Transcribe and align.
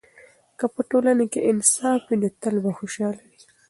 که 0.59 0.65
په 0.73 0.81
ټولنه 0.89 1.25
کې 1.31 1.47
انصاف 1.49 2.01
وي، 2.07 2.15
نو 2.21 2.27
تل 2.41 2.55
به 2.63 2.71
خوشحاله 2.79 3.21
وي. 3.29 3.39